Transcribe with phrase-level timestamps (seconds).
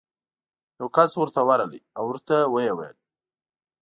[0.79, 2.97] یو کس ورته ورغی او ورته ویې ویل: